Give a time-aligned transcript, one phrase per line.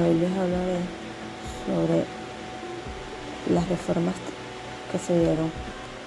[0.00, 0.78] hoy les hablaré
[1.66, 2.04] sobre
[3.52, 4.14] las reformas
[4.90, 5.50] que se dieron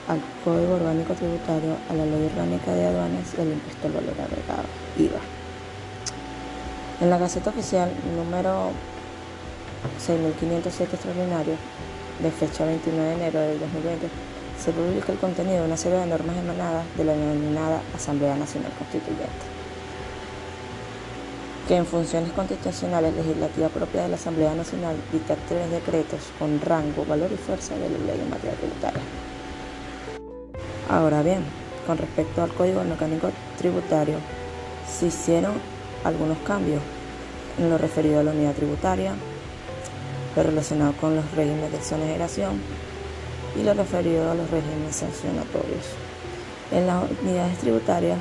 [0.07, 4.13] al Código Orgánico Tributario, a la Ley Orgánica de Aduanas y al Impuesto al Valor
[4.21, 4.67] Agregado,
[4.97, 5.19] IVA.
[7.01, 8.71] En la Gaceta Oficial número
[9.97, 11.55] 6507 extraordinario,
[12.21, 14.07] de fecha 29 de enero del 2020,
[14.63, 18.71] se publica el contenido de una serie de normas emanadas de la denominada Asamblea Nacional
[18.77, 19.54] Constituyente
[21.67, 27.05] que en funciones constitucionales legislativas propias de la Asamblea Nacional dicta tres decretos con rango,
[27.05, 29.01] valor y fuerza de la ley en materia tributaria.
[30.89, 31.43] Ahora bien,
[31.87, 34.17] con respecto al Código Mecánico Tributario,
[34.87, 35.53] se hicieron
[36.03, 36.81] algunos cambios
[37.57, 39.13] en lo referido a la unidad tributaria,
[40.35, 42.61] lo relacionado con los regímenes de exoneración
[43.59, 45.85] y lo referido a los regímenes sancionatorios.
[46.71, 48.19] En las unidades tributarias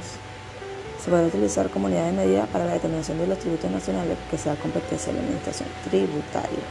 [1.04, 4.38] se puede utilizar como unidad de medida para la determinación de los tributos nacionales que
[4.38, 6.64] sea competencia de la Administración Tributaria.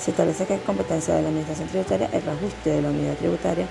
[0.00, 3.66] Se establece que es competencia de la Administración Tributaria el reajuste de la unidad tributaria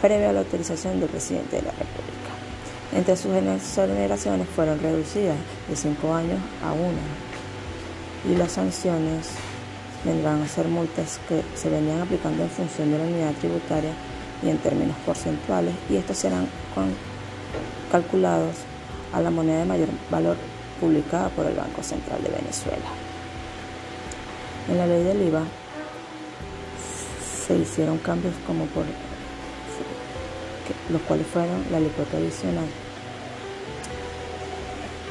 [0.00, 2.30] previa a la autorización del presidente de la República.
[2.94, 5.36] Entre sus exoneraciones fueron reducidas
[5.68, 6.82] de 5 años a 1
[8.30, 9.30] y las sanciones
[10.04, 13.90] vendrán a ser multas que se venían aplicando en función de la unidad tributaria
[14.44, 16.46] y en términos porcentuales y estos serán
[17.90, 18.54] calculados
[19.16, 20.36] a la moneda de mayor valor
[20.78, 22.84] publicada por el Banco Central de Venezuela.
[24.68, 25.42] En la ley del IVA
[27.46, 28.84] se hicieron cambios como por
[30.90, 32.66] los cuales fueron la alícuota adicional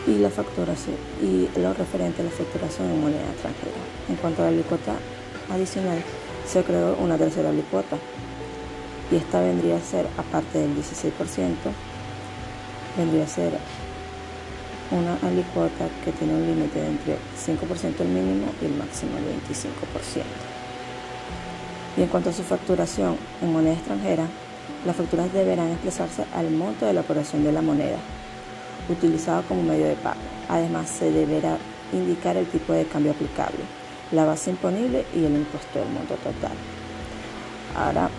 [0.05, 3.71] y la facturación y lo referente a la facturación en moneda extranjera.
[4.07, 4.93] En cuanto a la alícuota
[5.49, 6.03] adicional,
[6.45, 7.97] se creó una tercera alícuota
[9.11, 11.55] y esta vendría a ser, aparte del 16%,
[12.97, 13.53] vendría a ser
[14.91, 19.25] una alicuota que tiene un límite de entre 5% el mínimo y el máximo del
[19.25, 20.23] 25%.
[21.97, 24.27] Y en cuanto a su facturación en moneda extranjera,
[24.85, 27.97] las facturas deberán expresarse al monto de la operación de la moneda
[28.89, 30.19] utilizado como medio de pago.
[30.49, 31.57] Además, se deberá
[31.91, 33.59] indicar el tipo de cambio aplicable,
[34.11, 36.51] la base imponible y el impuesto del monto total.
[37.75, 38.09] Ahora,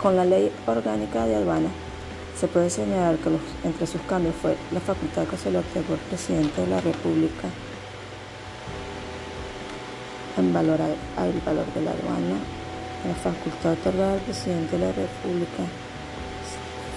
[0.00, 1.72] con la ley orgánica de aduanas,
[2.38, 3.30] se puede señalar que
[3.64, 7.48] entre sus cambios fue la facultad que se le otorgó el presidente de la República
[10.36, 12.38] en valorar el valor de la aduana,
[13.08, 15.64] la facultad otorgada al presidente de la República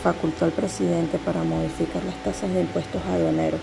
[0.03, 3.61] facultó al presidente para modificar las tasas de impuestos aduaneros,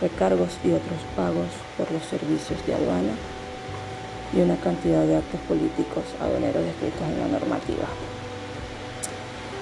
[0.00, 3.12] recargos y otros pagos por los servicios de aduana
[4.32, 7.88] y una cantidad de actos políticos aduaneros descritos en la normativa.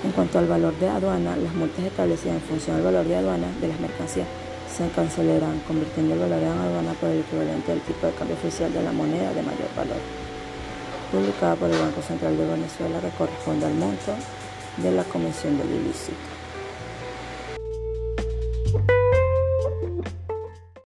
[0.05, 3.49] En cuanto al valor de aduana, las multas establecidas en función al valor de aduana
[3.61, 4.29] de las mercancías
[4.71, 8.73] se cancelarán, convirtiendo el valor de aduana por el equivalente del tipo de cambio oficial
[8.73, 9.99] de la moneda de mayor valor,
[11.11, 14.15] publicada por el Banco Central de Venezuela que corresponde al monto
[14.77, 16.38] de la Comisión del Ilícito.